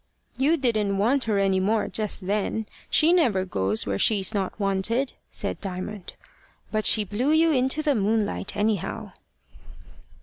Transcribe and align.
"You 0.35 0.57
didn't 0.57 0.97
want 0.97 1.25
her 1.25 1.37
any 1.37 1.59
more, 1.59 1.87
just 1.87 2.25
then. 2.25 2.65
She 2.89 3.13
never 3.13 3.45
goes 3.45 3.85
where 3.85 3.99
she's 3.99 4.33
not 4.33 4.59
wanted," 4.59 5.13
said 5.29 5.61
Diamond. 5.61 6.13
"But 6.71 6.87
she 6.87 7.03
blew 7.03 7.29
you 7.31 7.51
into 7.51 7.83
the 7.83 7.93
moonlight, 7.93 8.55
anyhow." 8.57 9.11